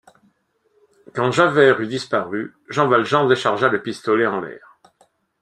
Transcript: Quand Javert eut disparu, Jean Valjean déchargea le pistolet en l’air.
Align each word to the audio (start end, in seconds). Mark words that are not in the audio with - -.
Quand 1.13 1.31
Javert 1.31 1.79
eut 1.79 1.85
disparu, 1.87 2.55
Jean 2.71 2.87
Valjean 2.87 3.27
déchargea 3.27 3.67
le 3.69 3.83
pistolet 3.83 4.25
en 4.25 4.41
l’air. 4.41 4.79